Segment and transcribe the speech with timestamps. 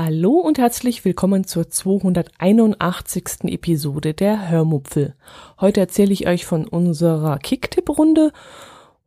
[0.00, 3.46] Hallo und herzlich willkommen zur 281.
[3.46, 5.16] Episode der Hörmupfel.
[5.60, 8.30] Heute erzähle ich euch von unserer Kicktipp-Runde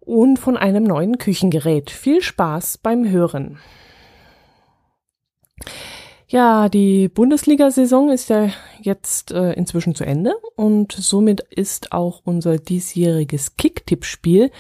[0.02, 1.92] und von einem neuen Küchengerät.
[1.92, 3.58] Viel Spaß beim Hören.
[6.28, 8.50] Ja, die Bundesliga-Saison ist ja
[8.82, 14.52] jetzt äh, inzwischen zu Ende und somit ist auch unser diesjähriges Kicktipp-Spiel,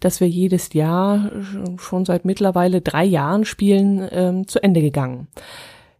[0.00, 1.30] das wir jedes Jahr
[1.78, 5.28] schon seit mittlerweile drei Jahren spielen, ähm, zu Ende gegangen.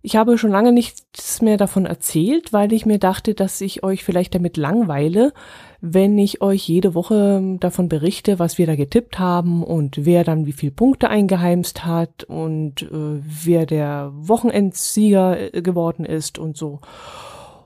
[0.06, 4.05] Ich habe schon lange nichts mehr davon erzählt, weil ich mir dachte, dass ich euch
[4.05, 5.32] vielleicht damit langweile,
[5.80, 10.46] wenn ich euch jede Woche davon berichte, was wir da getippt haben und wer dann
[10.46, 16.79] wie viel Punkte eingeheimst hat und äh, wer der Wochenendsieger äh, geworden ist und so.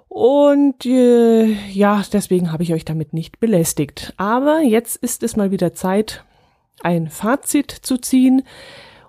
[0.08, 4.14] Und äh, ja, deswegen habe ich euch damit nicht belästigt.
[4.16, 6.24] Aber jetzt ist es mal wieder Zeit,
[6.82, 8.44] ein Fazit zu ziehen,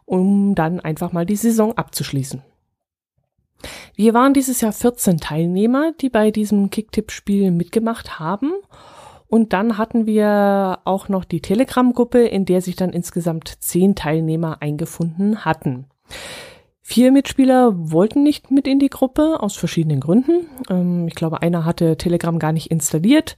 [0.03, 2.43] um dann einfach mal die Saison abzuschließen.
[3.95, 8.51] Wir waren dieses Jahr 14 Teilnehmer, die bei diesem Kicktipp-Spiel mitgemacht haben.
[9.27, 14.61] Und dann hatten wir auch noch die Telegram-Gruppe, in der sich dann insgesamt zehn Teilnehmer
[14.61, 15.85] eingefunden hatten.
[16.81, 20.47] Vier Mitspieler wollten nicht mit in die Gruppe aus verschiedenen Gründen.
[20.69, 23.37] Ähm, ich glaube, einer hatte Telegram gar nicht installiert.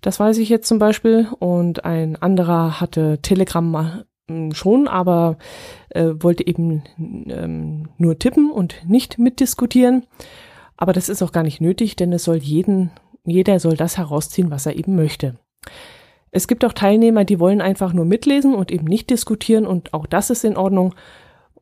[0.00, 1.28] Das weiß ich jetzt zum Beispiel.
[1.38, 4.02] Und ein anderer hatte Telegram
[4.52, 5.36] schon, aber
[5.90, 6.82] äh, wollte eben
[7.28, 10.06] ähm, nur tippen und nicht mitdiskutieren.
[10.76, 12.90] Aber das ist auch gar nicht nötig, denn es soll jeden,
[13.24, 15.38] jeder soll das herausziehen, was er eben möchte.
[16.30, 20.06] Es gibt auch Teilnehmer, die wollen einfach nur mitlesen und eben nicht diskutieren und auch
[20.06, 20.94] das ist in Ordnung.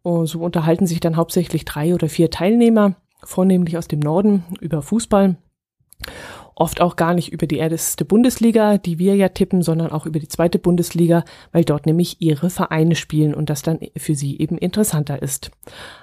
[0.03, 4.81] Und so unterhalten sich dann hauptsächlich drei oder vier Teilnehmer, vornehmlich aus dem Norden, über
[4.81, 5.37] Fußball
[6.61, 10.19] oft auch gar nicht über die erste Bundesliga, die wir ja tippen, sondern auch über
[10.19, 14.59] die zweite Bundesliga, weil dort nämlich ihre Vereine spielen und das dann für sie eben
[14.59, 15.51] interessanter ist.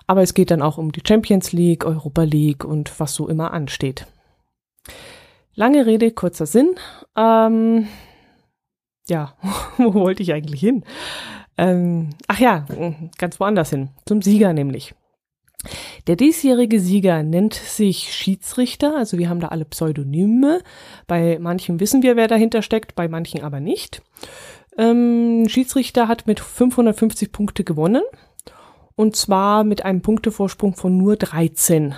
[0.08, 3.54] Aber es geht dann auch um die Champions League, Europa League und was so immer
[3.54, 4.08] ansteht.
[5.54, 6.72] Lange Rede, kurzer Sinn.
[7.16, 7.88] Ähm,
[9.08, 9.36] ja,
[9.78, 10.84] wo wollte ich eigentlich hin?
[11.60, 12.66] Ähm, ach ja,
[13.20, 14.96] ganz woanders hin, zum Sieger nämlich.
[16.08, 20.62] Der diesjährige Sieger nennt sich Schiedsrichter, also wir haben da alle Pseudonyme.
[21.08, 24.02] Bei manchen wissen wir, wer dahinter steckt, bei manchen aber nicht.
[24.78, 28.04] Ähm, Schiedsrichter hat mit 550 Punkte gewonnen
[28.96, 31.96] und zwar mit einem Punktevorsprung von nur 13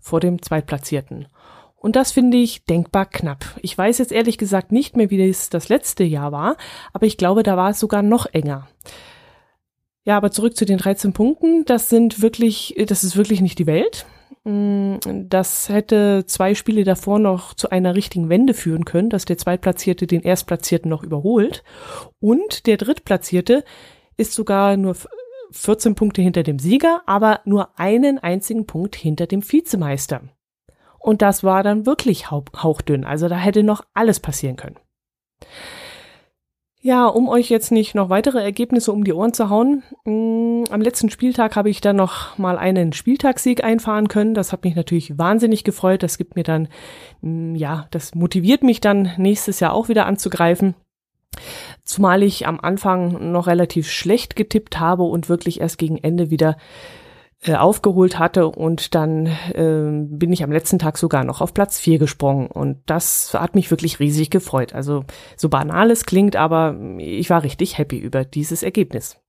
[0.00, 1.28] vor dem Zweitplatzierten.
[1.76, 3.44] Und das finde ich denkbar knapp.
[3.60, 6.56] Ich weiß jetzt ehrlich gesagt nicht mehr, wie das das letzte Jahr war,
[6.92, 8.68] aber ich glaube, da war es sogar noch enger.
[10.04, 11.64] Ja, aber zurück zu den 13 Punkten.
[11.64, 14.06] Das sind wirklich, das ist wirklich nicht die Welt.
[14.44, 19.38] Mm, das hätte zwei Spiele davor noch zu einer richtigen Wende führen können, dass der
[19.38, 21.62] Zweitplatzierte den Erstplatzierten noch überholt.
[22.20, 23.64] Und der Drittplatzierte
[24.16, 24.96] ist sogar nur
[25.52, 30.22] 14 Punkte hinter dem Sieger, aber nur einen einzigen Punkt hinter dem Vizemeister.
[30.98, 33.04] Und das war dann wirklich hauchdünn.
[33.04, 34.76] Also da hätte noch alles passieren können.
[36.84, 40.64] Ja, um euch jetzt nicht noch weitere Ergebnisse um die Ohren zu hauen, mh, mm,
[40.72, 44.34] am letzten Spieltag habe ich dann noch mal einen Spieltagssieg einfahren können.
[44.34, 46.02] Das hat mich natürlich wahnsinnig gefreut.
[46.02, 46.66] Das gibt mir dann,
[47.20, 50.74] mh, mm, ja, das motiviert mich dann nächstes Jahr auch wieder anzugreifen.
[51.84, 56.56] Zumal ich am Anfang noch relativ schlecht getippt habe und wirklich erst gegen Ende wieder
[57.44, 61.80] äh, aufgeholt hatte und dann äh, bin ich am letzten Tag sogar noch auf Platz
[61.80, 64.74] vier gesprungen und das hat mich wirklich riesig gefreut.
[64.74, 65.04] Also
[65.36, 69.20] so banal es klingt, aber ich war richtig happy über dieses Ergebnis.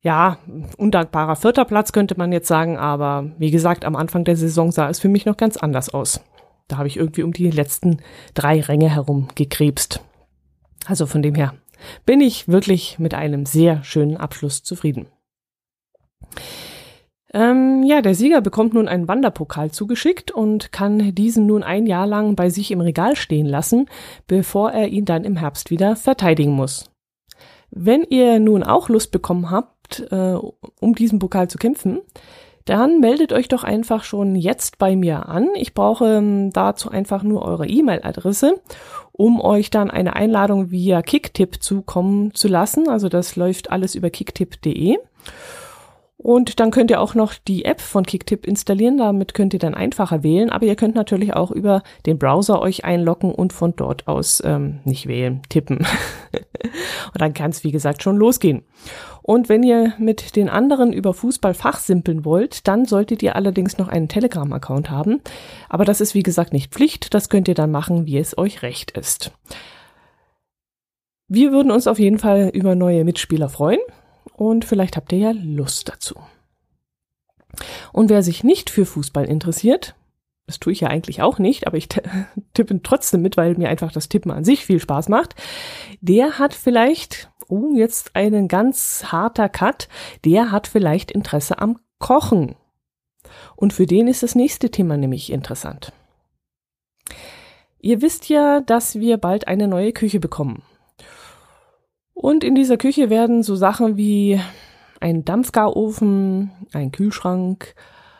[0.00, 0.38] Ja,
[0.78, 4.88] undankbarer vierter Platz könnte man jetzt sagen, aber wie gesagt, am Anfang der Saison sah
[4.88, 6.20] es für mich noch ganz anders aus.
[6.66, 7.98] Da habe ich irgendwie um die letzten
[8.34, 10.00] drei Ränge herum gekrebst.
[10.86, 11.54] Also von dem her
[12.04, 15.06] bin ich wirklich mit einem sehr schönen Abschluss zufrieden.
[17.34, 22.06] Ähm, ja, der Sieger bekommt nun einen Wanderpokal zugeschickt und kann diesen nun ein Jahr
[22.06, 23.86] lang bei sich im Regal stehen lassen,
[24.26, 26.90] bevor er ihn dann im Herbst wieder verteidigen muss.
[27.70, 30.36] Wenn ihr nun auch Lust bekommen habt, äh,
[30.80, 32.00] um diesen Pokal zu kämpfen,
[32.66, 35.48] dann meldet euch doch einfach schon jetzt bei mir an.
[35.54, 38.60] Ich brauche ähm, dazu einfach nur eure E-Mail-Adresse,
[39.10, 42.88] um euch dann eine Einladung via Kicktip zukommen zu lassen.
[42.88, 44.98] Also das läuft alles über kicktip.de.
[46.22, 49.74] Und dann könnt ihr auch noch die App von Kicktip installieren, damit könnt ihr dann
[49.74, 54.06] einfacher wählen, aber ihr könnt natürlich auch über den Browser euch einloggen und von dort
[54.06, 55.78] aus ähm, nicht wählen, tippen.
[55.82, 58.62] und dann kann es, wie gesagt, schon losgehen.
[59.22, 63.88] Und wenn ihr mit den anderen über Fußball fachsimpeln wollt, dann solltet ihr allerdings noch
[63.88, 65.20] einen Telegram-Account haben.
[65.68, 68.62] Aber das ist, wie gesagt, nicht Pflicht, das könnt ihr dann machen, wie es euch
[68.62, 69.32] recht ist.
[71.26, 73.80] Wir würden uns auf jeden Fall über neue Mitspieler freuen
[74.42, 76.16] und vielleicht habt ihr ja Lust dazu.
[77.92, 79.94] Und wer sich nicht für Fußball interessiert,
[80.46, 81.88] das tue ich ja eigentlich auch nicht, aber ich
[82.54, 85.36] tippe trotzdem mit, weil mir einfach das Tippen an sich viel Spaß macht,
[86.00, 89.88] der hat vielleicht, oh, jetzt einen ganz harter Cut,
[90.24, 92.56] der hat vielleicht Interesse am Kochen.
[93.54, 95.92] Und für den ist das nächste Thema nämlich interessant.
[97.78, 100.62] Ihr wisst ja, dass wir bald eine neue Küche bekommen.
[102.14, 104.40] Und in dieser Küche werden so Sachen wie
[105.00, 107.74] ein Dampfgarofen, ein Kühlschrank,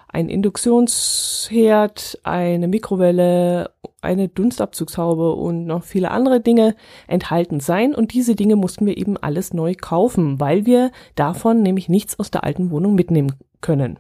[0.08, 3.70] ein Induktionsherd, eine Mikrowelle,
[4.02, 6.74] eine Dunstabzugshaube und noch viele andere Dinge
[7.06, 7.94] enthalten sein.
[7.94, 12.30] Und diese Dinge mussten wir eben alles neu kaufen, weil wir davon nämlich nichts aus
[12.30, 13.98] der alten Wohnung mitnehmen können.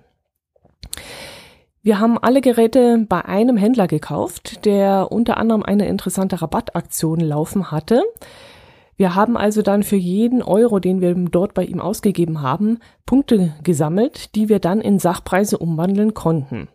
[1.82, 7.70] Wir haben alle Geräte bei einem Händler gekauft, der unter anderem eine interessante Rabattaktion laufen
[7.70, 8.02] hatte.
[8.96, 13.54] Wir haben also dann für jeden Euro, den wir dort bei ihm ausgegeben haben, Punkte
[13.62, 16.68] gesammelt, die wir dann in Sachpreise umwandeln konnten.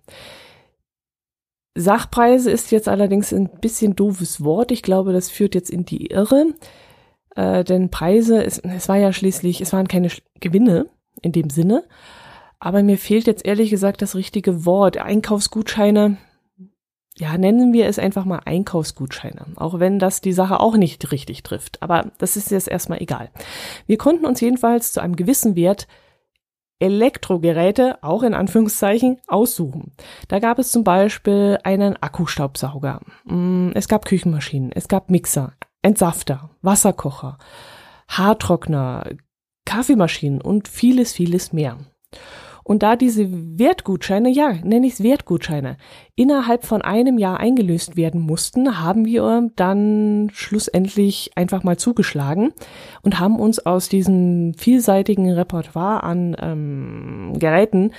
[1.76, 4.72] Sachpreise ist jetzt allerdings ein bisschen doofes Wort.
[4.72, 6.56] Ich glaube, das führt jetzt in die Irre.
[7.36, 10.10] Äh, denn Preise, es, es war ja schließlich, es waren keine
[10.40, 10.88] Gewinne
[11.22, 11.84] in dem Sinne.
[12.60, 14.98] Aber mir fehlt jetzt ehrlich gesagt das richtige Wort.
[14.98, 16.18] Einkaufsgutscheine,
[17.18, 21.44] ja, nennen wir es einfach mal Einkaufsgutscheine, auch wenn das die Sache auch nicht richtig
[21.44, 21.82] trifft.
[21.82, 23.30] Aber das ist jetzt erstmal egal.
[23.88, 25.88] Wir konnten uns jedenfalls zu einem gewissen Wert
[26.80, 29.94] Elektrogeräte, auch in Anführungszeichen, aussuchen.
[30.28, 36.52] Da gab es zum Beispiel einen Akkustaubsauger, mm, es gab Küchenmaschinen, es gab Mixer, Entsafter,
[36.62, 37.40] Wasserkocher,
[38.08, 39.10] Haartrockner,
[39.66, 41.78] Kaffeemaschinen und vieles, vieles mehr.
[42.68, 45.78] Und da diese Wertgutscheine, ja, nenne ich es Wertgutscheine,
[46.16, 52.52] innerhalb von einem Jahr eingelöst werden mussten, haben wir dann schlussendlich einfach mal zugeschlagen
[53.04, 57.94] und haben uns aus diesem vielseitigen Repertoire an ähm, Geräten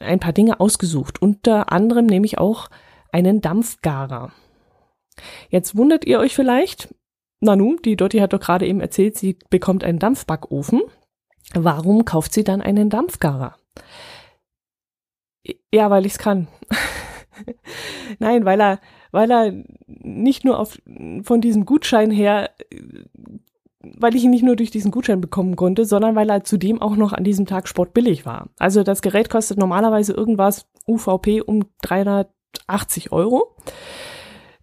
[0.00, 1.22] ein paar Dinge ausgesucht.
[1.22, 2.68] Unter anderem nämlich auch
[3.12, 4.32] einen Dampfgarer.
[5.50, 6.92] Jetzt wundert ihr euch vielleicht,
[7.38, 10.82] Nanu, die Dotti hat doch gerade eben erzählt, sie bekommt einen Dampfbackofen.
[11.54, 13.59] Warum kauft sie dann einen Dampfgarer?
[15.72, 16.48] Ja, weil ich es kann.
[18.18, 18.80] Nein, weil er,
[19.12, 19.52] weil er
[19.86, 20.78] nicht nur auf,
[21.22, 22.50] von diesem Gutschein her,
[23.82, 26.96] weil ich ihn nicht nur durch diesen Gutschein bekommen konnte, sondern weil er zudem auch
[26.96, 28.48] noch an diesem Tag sportbillig war.
[28.58, 33.56] Also das Gerät kostet normalerweise irgendwas UVP um 380 Euro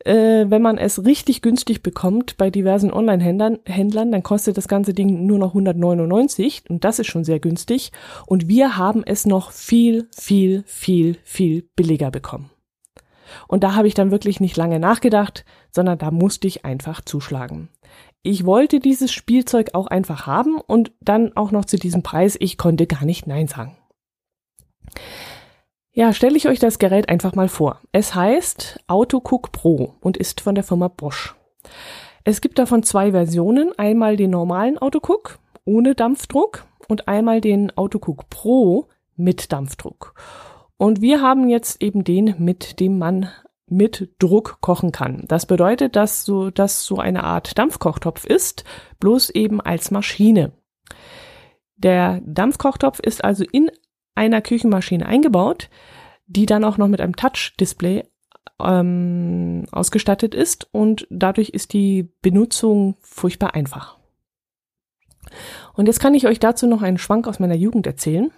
[0.08, 4.94] äh, wenn man es richtig günstig bekommt bei diversen Online-Händlern, Händlern, dann kostet das ganze
[4.94, 7.92] Ding nur noch 199 und das ist schon sehr günstig.
[8.26, 12.50] Und wir haben es noch viel, viel, viel, viel billiger bekommen.
[13.50, 17.68] Und da habe ich dann wirklich nicht lange nachgedacht, sondern da musste ich einfach zuschlagen.
[18.24, 22.38] Ich wollte dieses Spielzeug auch einfach haben und dann auch noch zu diesem Preis.
[22.40, 23.76] Ich konnte gar nicht Nein sagen.
[25.98, 27.82] Ja, stelle ich euch das Gerät einfach mal vor.
[27.92, 31.36] Es heißt AutoCook Pro und ist von der Firma Bosch.
[32.24, 33.72] Es gibt davon zwei Versionen.
[33.80, 40.14] Einmal den normalen AutoCook ohne Dampfdruck und einmal den AutoCook Pro mit Dampfdruck.
[40.78, 43.32] Und wir haben jetzt eben den, mit dem man
[43.66, 45.26] mit Druck kochen kann.
[45.28, 48.66] Das bedeutet, dass so, dass so eine Art Dampfkochtopf ist,
[49.00, 50.52] bloß eben als Maschine.
[51.76, 53.72] Der Dampfkochtopf ist also in
[54.18, 55.70] einer Küchenmaschine eingebaut,
[56.26, 58.04] die dann auch noch mit einem Touch-Display
[58.60, 63.98] ähm, ausgestattet ist und dadurch ist die Benutzung furchtbar einfach.
[65.74, 68.32] Und jetzt kann ich euch dazu noch einen Schwank aus meiner Jugend erzählen.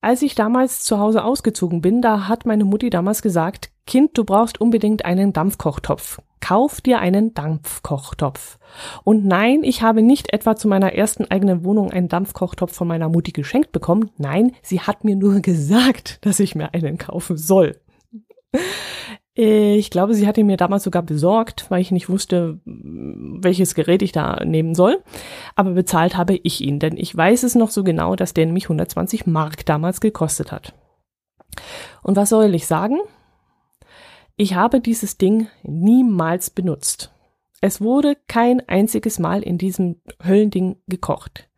[0.00, 4.24] Als ich damals zu Hause ausgezogen bin, da hat meine Mutti damals gesagt, Kind, du
[4.24, 6.20] brauchst unbedingt einen Dampfkochtopf.
[6.40, 8.58] Kauf dir einen Dampfkochtopf.
[9.04, 13.08] Und nein, ich habe nicht etwa zu meiner ersten eigenen Wohnung einen Dampfkochtopf von meiner
[13.08, 14.10] Mutti geschenkt bekommen.
[14.16, 17.80] Nein, sie hat mir nur gesagt, dass ich mir einen kaufen soll.
[19.40, 24.10] Ich glaube, sie hatte mir damals sogar besorgt, weil ich nicht wusste, welches Gerät ich
[24.10, 25.00] da nehmen soll.
[25.54, 28.64] Aber bezahlt habe ich ihn, denn ich weiß es noch so genau, dass der nämlich
[28.64, 30.74] 120 Mark damals gekostet hat.
[32.02, 32.98] Und was soll ich sagen?
[34.40, 37.12] Ich habe dieses Ding niemals benutzt.
[37.60, 41.48] Es wurde kein einziges Mal in diesem Höllending gekocht.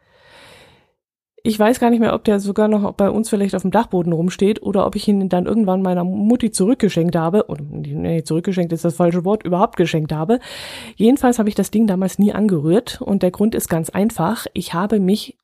[1.42, 4.14] Ich weiß gar nicht mehr, ob der sogar noch bei uns vielleicht auf dem Dachboden
[4.14, 7.50] rumsteht oder ob ich ihn dann irgendwann meiner Mutti zurückgeschenkt habe.
[7.50, 10.38] Oder nee, zurückgeschenkt ist das falsche Wort, überhaupt geschenkt habe.
[10.96, 14.46] Jedenfalls habe ich das Ding damals nie angerührt und der Grund ist ganz einfach.
[14.54, 15.36] Ich habe mich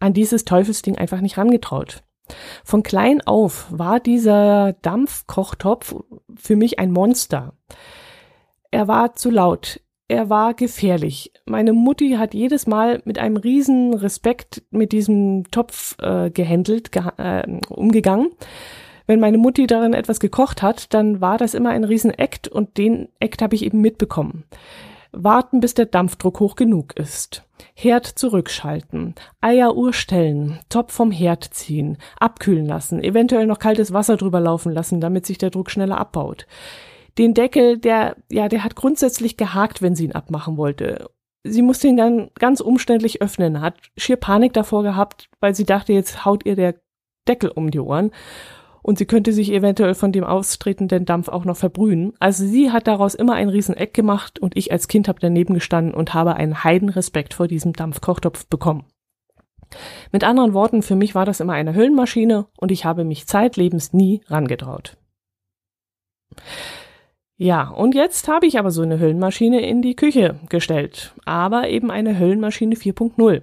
[0.00, 2.02] an dieses Teufelsding einfach nicht rangetraut.
[2.64, 5.94] Von klein auf war dieser Dampfkochtopf
[6.36, 7.54] für mich ein Monster.
[8.70, 11.32] Er war zu laut er war gefährlich.
[11.46, 17.02] Meine Mutti hat jedes Mal mit einem riesen Respekt mit diesem Topf äh, gehandelt, ge
[17.16, 18.30] äh, umgegangen.
[19.06, 22.76] Wenn meine Mutti darin etwas gekocht hat, dann war das immer ein riesen Act und
[22.76, 24.44] den Act habe ich eben mitbekommen.
[25.16, 27.44] Warten, bis der Dampfdruck hoch genug ist.
[27.74, 34.40] Herd zurückschalten, Eier urstellen, Topf vom Herd ziehen, abkühlen lassen, eventuell noch kaltes Wasser drüber
[34.40, 36.46] laufen lassen, damit sich der Druck schneller abbaut
[37.18, 41.10] den Deckel, der, ja, der hat grundsätzlich gehakt, wenn sie ihn abmachen wollte.
[41.44, 45.92] Sie musste ihn dann ganz umständlich öffnen, hat schier Panik davor gehabt, weil sie dachte,
[45.92, 46.76] jetzt haut ihr der
[47.28, 48.10] Deckel um die Ohren
[48.84, 52.12] und sie könnte sich eventuell von dem austretenden Dampf auch noch verbrühen.
[52.20, 55.94] Also sie hat daraus immer ein Rieseneck gemacht und ich als Kind habe daneben gestanden
[55.94, 58.84] und habe einen Heidenrespekt vor diesem Dampfkochtopf bekommen.
[60.12, 63.94] Mit anderen Worten, für mich war das immer eine Höllenmaschine und ich habe mich zeitlebens
[63.94, 64.98] nie rangetraut.
[67.38, 71.90] Ja, und jetzt habe ich aber so eine Höllenmaschine in die Küche gestellt, aber eben
[71.90, 73.42] eine Höllenmaschine 4.0.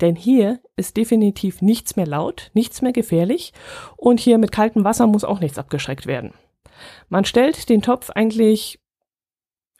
[0.00, 3.52] Denn hier ist definitiv nichts mehr laut, nichts mehr gefährlich
[3.96, 6.32] und hier mit kaltem Wasser muss auch nichts abgeschreckt werden.
[7.08, 8.80] Man stellt den Topf eigentlich,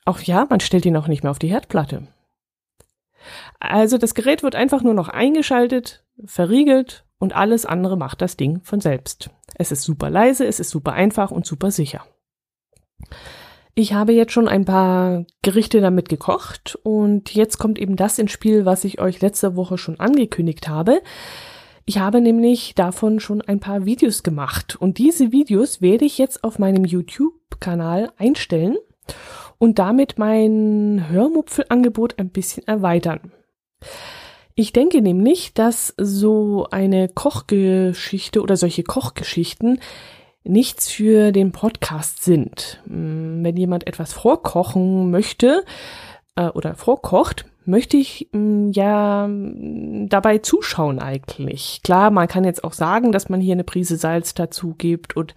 [0.04, 2.06] auch ja, man stellt ihn auch nicht mehr auf die Herdplatte.
[3.58, 8.60] Also das Gerät wird einfach nur noch eingeschaltet, verriegelt und alles andere macht das Ding
[8.62, 9.30] von selbst.
[9.54, 12.04] Es ist super leise, es ist super einfach und super sicher.
[13.74, 18.32] Ich habe jetzt schon ein paar Gerichte damit gekocht und jetzt kommt eben das ins
[18.32, 21.00] Spiel, was ich euch letzte Woche schon angekündigt habe.
[21.86, 26.44] Ich habe nämlich davon schon ein paar Videos gemacht und diese Videos werde ich jetzt
[26.44, 28.76] auf meinem YouTube-Kanal einstellen
[29.58, 33.32] und damit mein Hörmupfelangebot ein bisschen erweitern.
[34.54, 39.80] Ich denke nämlich, dass so eine Kochgeschichte oder solche Kochgeschichten
[40.44, 42.80] nichts für den Podcast sind.
[42.86, 45.64] Mm, wenn jemand etwas vorkochen möchte
[46.36, 51.80] äh, oder vorkocht, möchte ich mm, ja mm, dabei zuschauen eigentlich.
[51.82, 55.34] Klar, man kann jetzt auch sagen, dass man hier eine Prise Salz dazu gibt und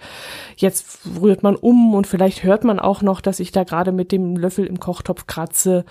[0.55, 4.11] jetzt rührt man um und vielleicht hört man auch noch, dass ich da gerade mit
[4.11, 5.85] dem Löffel im Kochtopf kratze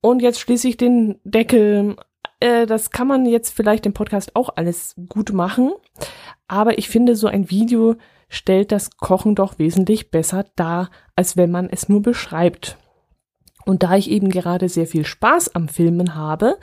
[0.00, 1.96] und jetzt schließe ich den Deckel.
[2.40, 5.72] Äh, das kann man jetzt vielleicht im Podcast auch alles gut machen,
[6.46, 7.96] aber ich finde so ein Video
[8.30, 12.78] stellt das Kochen doch wesentlich besser dar, als wenn man es nur beschreibt.
[13.66, 16.56] Und da ich eben gerade sehr viel Spaß am Filmen habe,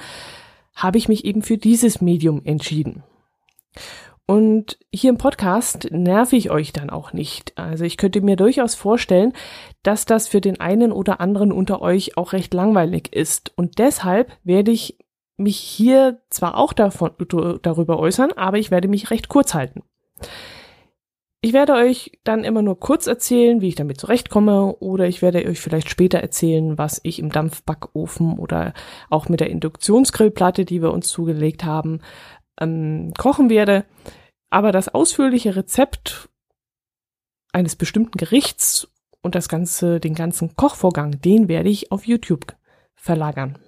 [0.74, 3.04] habe ich mich eben für dieses Medium entschieden.
[4.26, 7.58] Und hier im Podcast nerv ich euch dann auch nicht.
[7.58, 9.34] Also ich könnte mir durchaus vorstellen,
[9.84, 13.54] dass das für den einen oder anderen unter euch auch recht langweilig ist.
[13.56, 14.98] Und deshalb werde ich
[15.38, 17.12] mich hier zwar auch davon,
[17.62, 19.84] darüber äußern, aber ich werde mich recht kurz halten.
[21.42, 25.46] Ich werde euch dann immer nur kurz erzählen, wie ich damit zurechtkomme, oder ich werde
[25.46, 28.74] euch vielleicht später erzählen, was ich im Dampfbackofen oder
[29.10, 32.02] auch mit der Induktionsgrillplatte, die wir uns zugelegt haben,
[32.60, 33.86] ähm, kochen werde.
[34.50, 36.30] Aber das ausführliche Rezept
[37.54, 38.88] eines bestimmten Gerichts
[39.22, 42.56] und das ganze, den ganzen Kochvorgang, den werde ich auf YouTube
[42.96, 43.60] verlagern.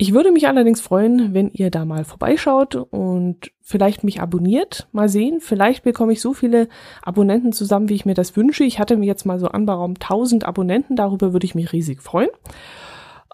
[0.00, 4.86] Ich würde mich allerdings freuen, wenn ihr da mal vorbeischaut und vielleicht mich abonniert.
[4.92, 6.68] Mal sehen, vielleicht bekomme ich so viele
[7.02, 8.62] Abonnenten zusammen, wie ich mir das wünsche.
[8.62, 12.30] Ich hatte mir jetzt mal so anberaum 1000 Abonnenten, darüber würde ich mich riesig freuen.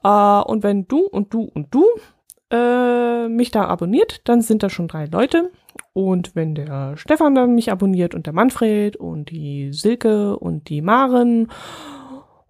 [0.03, 1.85] Äh, und wenn du und du und du
[2.51, 5.51] äh, mich da abonniert, dann sind da schon drei Leute.
[5.93, 10.81] Und wenn der Stefan dann mich abonniert und der Manfred und die Silke und die
[10.81, 11.49] Maren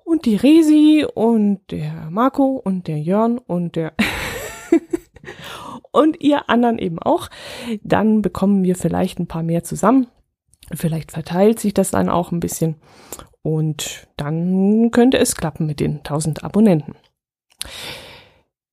[0.04, 3.94] und die Resi und der Marco und der Jörn und der
[5.92, 7.28] und ihr anderen eben auch,
[7.82, 10.06] dann bekommen wir vielleicht ein paar mehr zusammen.
[10.72, 12.76] Vielleicht verteilt sich das dann auch ein bisschen
[13.42, 16.94] und dann könnte es klappen mit den 1000 Abonnenten.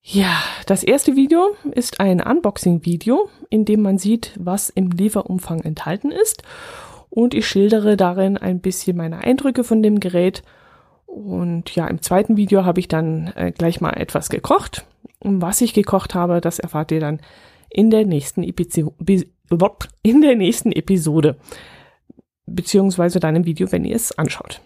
[0.01, 6.11] Ja, das erste Video ist ein Unboxing-Video, in dem man sieht, was im Lieferumfang enthalten
[6.11, 6.43] ist.
[7.09, 10.41] Und ich schildere darin ein bisschen meine Eindrücke von dem Gerät
[11.11, 14.85] und ja, im zweiten Video habe ich dann äh, gleich mal etwas gekocht.
[15.19, 17.19] Und was ich gekocht habe, das erfahrt ihr dann
[17.69, 18.85] in der nächsten, Epizi
[20.03, 21.37] in der nächsten Episode.
[22.45, 24.61] Beziehungsweise dann im Video, wenn ihr es anschaut.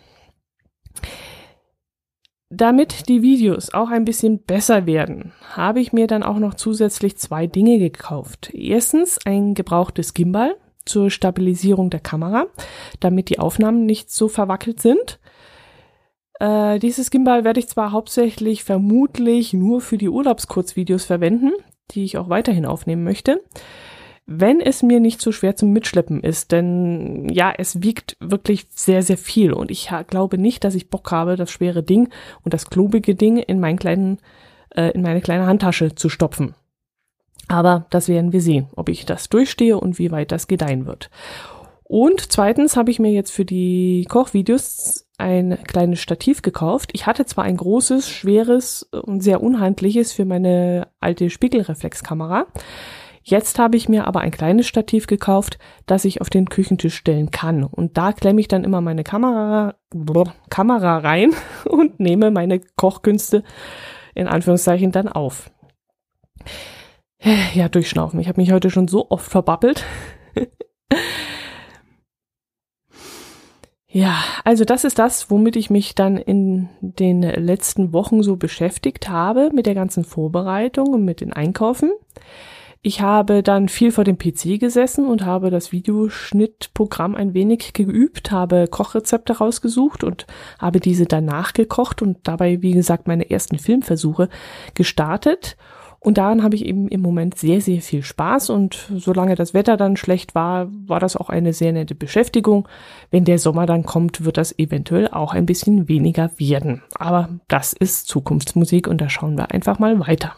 [2.49, 7.17] Damit die Videos auch ein bisschen besser werden, habe ich mir dann auch noch zusätzlich
[7.17, 8.51] zwei Dinge gekauft.
[8.53, 12.45] Erstens ein gebrauchtes Gimbal zur Stabilisierung der Kamera,
[12.99, 15.19] damit die Aufnahmen nicht so verwackelt sind.
[16.39, 21.51] Äh, dieses Gimbal werde ich zwar hauptsächlich vermutlich nur für die Urlaubskurzvideos verwenden,
[21.91, 23.41] die ich auch weiterhin aufnehmen möchte
[24.27, 29.03] wenn es mir nicht so schwer zum Mitschleppen ist, denn ja, es wiegt wirklich sehr,
[29.03, 32.09] sehr viel und ich glaube nicht, dass ich Bock habe, das schwere Ding
[32.43, 34.17] und das klobige Ding in meinen kleinen,
[34.75, 36.55] äh, in meine kleine Handtasche zu stopfen.
[37.47, 41.11] Aber das werden wir sehen, ob ich das durchstehe und wie weit das gedeihen wird.
[41.87, 46.89] Und zweitens habe ich mir jetzt für die Kochvideos ein kleines Stativ gekauft.
[46.93, 52.47] Ich hatte zwar ein großes, schweres und sehr unhandliches für meine alte Spiegelreflexkamera,
[53.27, 57.31] Jetzt habe ich mir aber ein kleines Stativ gekauft, das ich auf den Küchentisch stellen
[57.31, 57.63] kann.
[57.63, 59.73] Und da klemme ich dann immer meine Kamera,
[60.51, 61.33] Kamera rein
[61.65, 63.43] und nehme meine Kochkünste
[64.13, 65.49] in Anführungszeichen dann auf.
[67.55, 68.19] Ja, durchschnaufen.
[68.19, 69.83] Ich habe mich heute schon so oft verbabbelt.
[73.95, 79.07] ja, also das ist das, womit ich mich dann in den letzten Wochen so beschäftigt
[79.07, 81.93] habe mit der ganzen Vorbereitung und mit den Einkaufen.
[82.81, 88.31] Ich habe dann viel vor dem PC gesessen und habe das Videoschnittprogramm ein wenig geübt,
[88.31, 90.27] habe Kochrezepte rausgesucht und
[90.59, 94.27] habe diese danach gekocht und dabei, wie gesagt, meine ersten Filmversuche
[94.73, 95.55] gestartet.
[96.05, 99.75] Und daran habe ich eben im Moment sehr, sehr viel Spaß und solange das Wetter
[99.75, 102.67] dann schlecht war, war das auch eine sehr nette Beschäftigung.
[103.09, 106.83] Wenn der Sommer dann kommt, wird das eventuell auch ein bisschen weniger werden.
[106.93, 110.35] Aber das ist Zukunftsmusik und da schauen wir einfach mal weiter.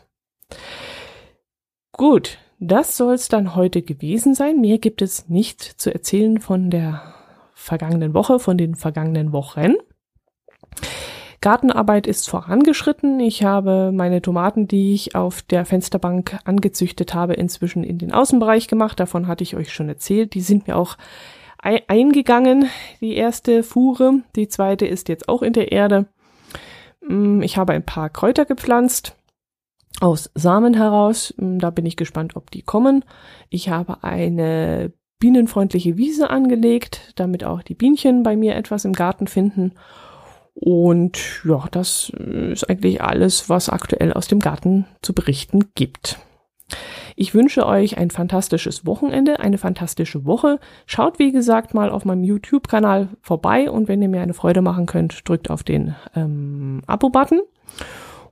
[1.91, 4.61] Gut, das soll es dann heute gewesen sein.
[4.61, 7.13] Mehr gibt es nicht zu erzählen von der
[7.53, 9.73] vergangenen Woche, von den vergangenen Wochen.
[11.47, 13.21] Gartenarbeit ist vorangeschritten.
[13.21, 18.67] Ich habe meine Tomaten, die ich auf der Fensterbank angezüchtet habe, inzwischen in den Außenbereich
[18.67, 18.99] gemacht.
[18.99, 20.33] Davon hatte ich euch schon erzählt.
[20.33, 20.97] Die sind mir auch
[21.57, 22.65] eingegangen,
[22.99, 24.23] die erste Fuhre.
[24.35, 26.07] Die zweite ist jetzt auch in der Erde.
[26.99, 29.15] Mm, ich habe ein paar Kräuter gepflanzt
[30.01, 31.33] aus Samen heraus.
[31.37, 33.05] Hm, da bin ich gespannt, ob die kommen.
[33.49, 39.27] Ich habe eine bienenfreundliche Wiese angelegt, damit auch die Bienchen bei mir etwas im Garten
[39.27, 39.71] finden.
[40.59, 46.17] Und ja, das ist eigentlich alles, was aktuell aus dem Garten zu berichten gibt.
[47.15, 50.59] Ich wünsche euch ein fantastisches Wochenende, eine fantastische Woche.
[50.85, 54.87] Schaut, wie gesagt, mal auf meinem YouTube-Kanal vorbei und wenn ihr mir eine Freude machen
[54.87, 57.41] könnt, drückt auf den ähm, Abo-Button.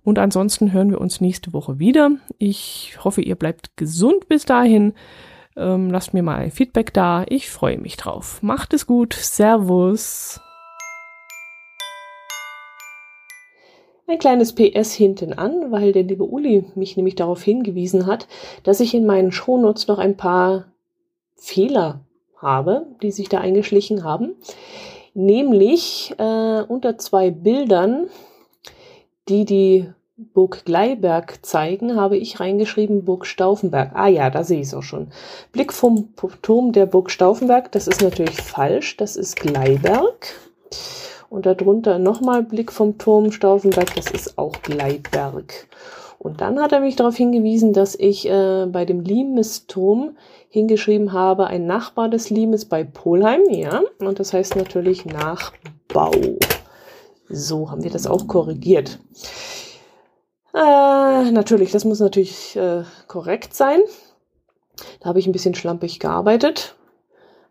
[0.03, 2.11] Und ansonsten hören wir uns nächste Woche wieder.
[2.37, 4.93] Ich hoffe, ihr bleibt gesund bis dahin.
[5.55, 7.23] Ähm, lasst mir mal Feedback da.
[7.27, 8.41] Ich freue mich drauf.
[8.43, 9.13] Macht es gut.
[9.13, 10.41] Servus.
[14.07, 18.27] Ein kleines PS hinten an, weil der liebe Uli mich nämlich darauf hingewiesen hat,
[18.63, 20.65] dass ich in meinen Shownotes noch ein paar
[21.35, 22.01] Fehler
[22.37, 24.35] habe, die sich da eingeschlichen haben.
[25.13, 28.07] Nämlich äh, unter zwei Bildern
[29.27, 33.91] die die Burg Gleiberg zeigen, habe ich reingeschrieben Burg Stauffenberg.
[33.95, 35.07] Ah ja, da sehe ich es auch schon.
[35.51, 40.35] Blick vom Turm der Burg Stauffenberg, das ist natürlich falsch, das ist Gleiberg.
[41.35, 45.67] Und darunter nochmal Blick vom Turm Stauffenberg, das ist auch Gleiberg.
[46.17, 50.15] Und dann hat er mich darauf hingewiesen, dass ich äh, bei dem Limesturm
[50.47, 53.81] hingeschrieben habe, ein Nachbar des Limes bei Polheim, ja.
[53.99, 56.13] Und das heißt natürlich Nachbau.
[57.27, 58.99] So haben wir das auch korrigiert.
[60.53, 63.81] Äh, natürlich, das muss natürlich äh, korrekt sein.
[65.01, 66.77] Da habe ich ein bisschen schlampig gearbeitet.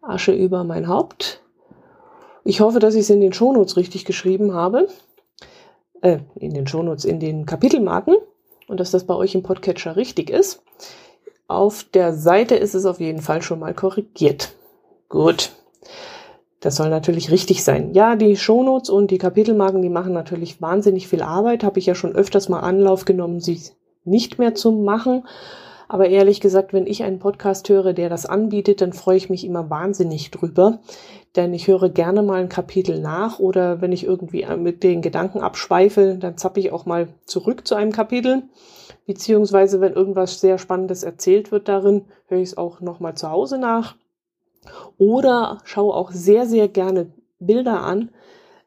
[0.01, 1.44] Asche über mein Haupt.
[2.45, 4.89] Ich hoffe, dass ich es in den Shownotes richtig geschrieben habe.
[6.03, 8.17] Äh, in den Shownotes, in den Kapitelmarken.
[8.69, 10.63] Und dass das bei euch im Podcatcher richtig ist.
[11.49, 14.55] Auf der Seite ist es auf jeden Fall schon mal korrigiert.
[15.09, 15.53] Gut.
[16.61, 17.93] Das soll natürlich richtig sein.
[17.93, 21.63] Ja, die Shownotes und die Kapitelmarken, die machen natürlich wahnsinnig viel Arbeit.
[21.63, 23.61] Habe ich ja schon öfters mal Anlauf genommen, sie
[24.05, 25.27] nicht mehr zu machen.
[25.89, 29.45] Aber ehrlich gesagt, wenn ich einen Podcast höre, der das anbietet, dann freue ich mich
[29.45, 30.81] immer wahnsinnig drüber.
[31.37, 35.41] Denn ich höre gerne mal ein Kapitel nach oder wenn ich irgendwie mit den Gedanken
[35.41, 38.45] abschweife, dann zappe ich auch mal zurück zu einem Kapitel.
[39.07, 43.59] Beziehungsweise, wenn irgendwas sehr Spannendes erzählt wird darin, höre ich es auch nochmal zu Hause
[43.59, 43.97] nach.
[44.97, 48.11] Oder schaue auch sehr, sehr gerne Bilder an,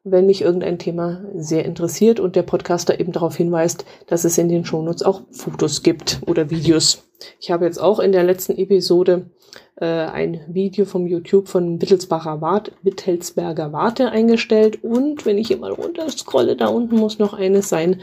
[0.03, 4.49] wenn mich irgendein Thema sehr interessiert und der Podcaster eben darauf hinweist, dass es in
[4.49, 7.03] den Shownotes auch Fotos gibt oder Videos.
[7.39, 9.31] Ich habe jetzt auch in der letzten Episode
[9.79, 15.57] äh, ein Video vom YouTube von Wittelsbacher Wart, Wittelsberger Warte eingestellt und wenn ich hier
[15.57, 18.01] mal runter scrolle, da unten muss noch eines sein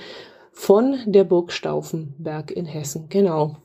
[0.53, 3.09] von der Burg Stauffenberg in Hessen.
[3.09, 3.57] Genau.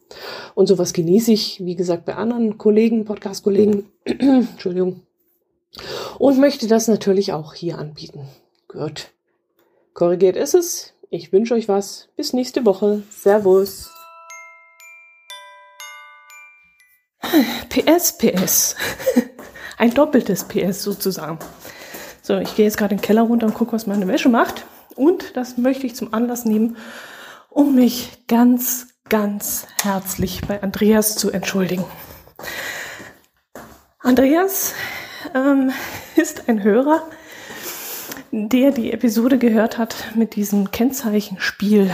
[0.55, 3.91] Und sowas genieße ich, wie gesagt, bei anderen Kollegen, Podcast-Kollegen.
[4.05, 5.01] Entschuldigung.
[6.17, 8.27] Und möchte das natürlich auch hier anbieten.
[8.67, 9.11] Gut.
[9.93, 10.93] Korrigiert ist es.
[11.11, 12.09] Ich wünsche euch was.
[12.15, 13.03] Bis nächste Woche.
[13.11, 13.98] Servus.
[17.69, 18.75] PS, PS.
[19.77, 21.39] Ein doppeltes PS sozusagen.
[22.21, 24.65] So, ich gehe jetzt gerade in den Keller runter und gucke, was meine Wäsche macht.
[24.95, 26.77] Und das möchte ich zum Anlass nehmen,
[27.49, 31.85] um mich ganz, ganz herzlich bei Andreas zu entschuldigen.
[33.99, 34.73] Andreas
[35.33, 35.71] ähm,
[36.15, 37.03] ist ein Hörer,
[38.31, 41.89] der die Episode gehört hat mit diesem Kennzeichenspiel,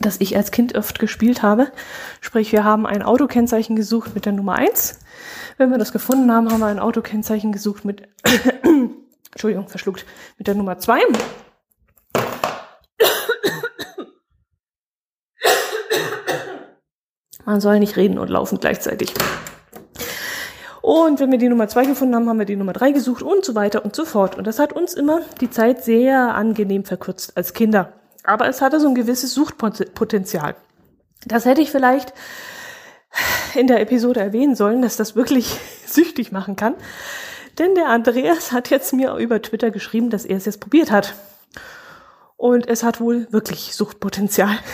[0.00, 1.70] das ich als Kind oft gespielt habe.
[2.20, 4.98] Sprich, wir haben ein Autokennzeichen gesucht mit der Nummer eins.
[5.58, 8.08] Wenn wir das gefunden haben, haben wir ein Autokennzeichen gesucht mit,
[9.32, 10.06] Entschuldigung, verschluckt,
[10.38, 11.00] mit der Nummer zwei.
[17.44, 19.12] Man soll nicht reden und laufen gleichzeitig.
[20.82, 23.44] Und wenn wir die Nummer zwei gefunden haben, haben wir die Nummer drei gesucht und
[23.44, 24.36] so weiter und so fort.
[24.38, 27.99] Und das hat uns immer die Zeit sehr angenehm verkürzt als Kinder.
[28.24, 30.56] Aber es hatte so ein gewisses Suchtpotenzial.
[31.26, 32.12] Das hätte ich vielleicht
[33.54, 36.74] in der Episode erwähnen sollen, dass das wirklich süchtig machen kann.
[37.58, 41.14] Denn der Andreas hat jetzt mir über Twitter geschrieben, dass er es jetzt probiert hat.
[42.36, 44.58] Und es hat wohl wirklich Suchtpotenzial.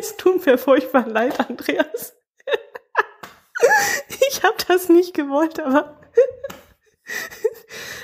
[0.00, 2.14] Es tut mir furchtbar leid, Andreas.
[4.30, 6.00] Ich habe das nicht gewollt, aber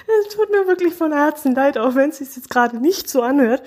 [0.06, 3.22] es tut mir wirklich von Herzen leid, auch wenn es sich jetzt gerade nicht so
[3.22, 3.62] anhört.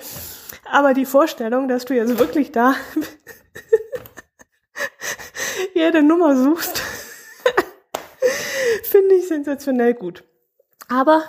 [0.70, 2.74] Aber die Vorstellung, dass du jetzt wirklich da
[5.74, 6.82] jede Nummer suchst,
[8.84, 10.24] finde ich sensationell gut.
[10.88, 11.22] Aber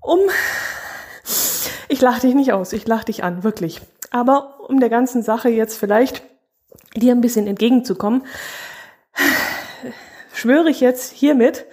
[0.00, 0.20] um,
[1.88, 3.80] ich lache dich nicht aus, ich lache dich an, wirklich.
[4.10, 6.22] Aber um der ganzen Sache jetzt vielleicht
[6.94, 8.24] dir ein bisschen entgegenzukommen,
[10.32, 11.66] schwöre ich jetzt hiermit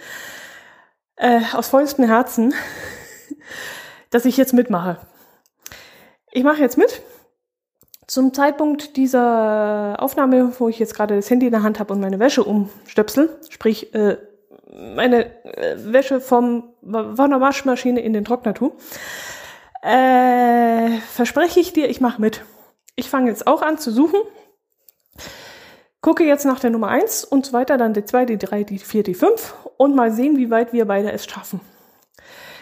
[1.17, 2.54] äh, aus vollstem Herzen,
[4.10, 4.97] dass ich jetzt mitmache.
[6.32, 7.01] Ich mache jetzt mit.
[8.08, 12.01] Zum Zeitpunkt dieser Aufnahme, wo ich jetzt gerade das Handy in der Hand habe und
[12.01, 14.17] meine Wäsche umstöpsel, sprich äh,
[14.71, 18.73] meine äh, Wäsche vom von der Waschmaschine in den Trockner tue,
[19.82, 22.43] äh, verspreche ich dir, ich mache mit.
[22.95, 24.19] Ich fange jetzt auch an zu suchen.
[26.06, 28.78] Gucke jetzt nach der Nummer eins und so weiter, dann die zwei, die drei, die
[28.78, 31.62] vier, die fünf und mal sehen, wie weit wir beide es schaffen.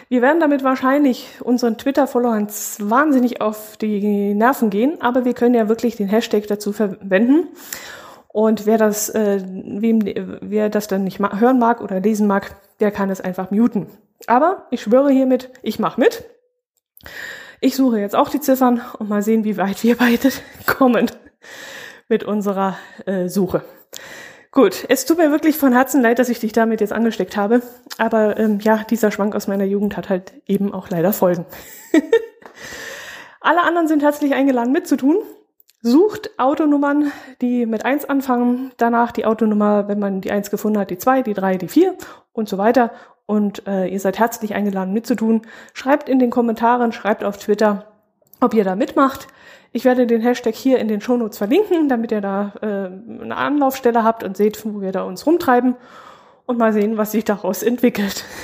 [0.08, 5.68] Wir werden damit wahrscheinlich unseren Twitter-Followern wahnsinnig auf die Nerven gehen, aber wir können ja
[5.68, 7.48] wirklich den Hashtag dazu verwenden.
[8.28, 10.00] Und wer das, äh, wem,
[10.40, 13.88] wer das dann nicht hören mag oder lesen mag, der kann es einfach muten.
[14.26, 16.24] Aber ich schwöre hiermit, ich mache mit.
[17.60, 20.30] Ich suche jetzt auch die Ziffern und mal sehen, wie weit wir beide
[20.66, 21.10] kommen
[22.08, 23.62] mit unserer äh, Suche.
[24.50, 27.62] Gut, es tut mir wirklich von Herzen leid, dass ich dich damit jetzt angesteckt habe.
[27.98, 31.44] Aber ähm, ja, dieser Schwank aus meiner Jugend hat halt eben auch leider Folgen.
[33.40, 35.18] Alle anderen sind herzlich eingeladen mitzutun.
[35.82, 37.12] Sucht Autonummern,
[37.42, 41.20] die mit eins anfangen, danach die Autonummer, wenn man die eins gefunden hat, die zwei,
[41.20, 41.94] die drei, die vier
[42.32, 42.90] und so weiter
[43.26, 45.42] und äh, ihr seid herzlich eingeladen mitzutun.
[45.72, 47.86] Schreibt in den Kommentaren, schreibt auf Twitter,
[48.40, 49.28] ob ihr da mitmacht.
[49.76, 54.04] Ich werde den Hashtag hier in den Shownotes verlinken, damit ihr da äh, eine Anlaufstelle
[54.04, 55.74] habt und seht, wo wir da uns rumtreiben
[56.46, 58.24] und mal sehen, was sich daraus entwickelt.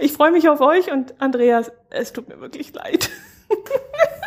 [0.00, 3.10] Ich freue mich auf euch und Andreas, es tut mir wirklich leid.